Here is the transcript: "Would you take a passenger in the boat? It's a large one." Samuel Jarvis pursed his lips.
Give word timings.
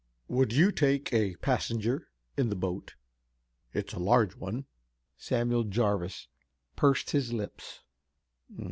"Would 0.27 0.51
you 0.51 0.71
take 0.71 1.13
a 1.13 1.35
passenger 1.35 2.09
in 2.35 2.49
the 2.49 2.55
boat? 2.55 2.95
It's 3.71 3.93
a 3.93 3.99
large 3.99 4.35
one." 4.35 4.65
Samuel 5.15 5.63
Jarvis 5.65 6.27
pursed 6.75 7.11
his 7.11 7.31
lips. 7.31 7.81